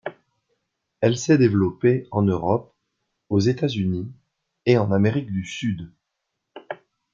[1.01, 2.73] Elle s'est développée en Europe,
[3.29, 4.11] aux États-Unis
[4.65, 5.91] et en Amérique du Sud.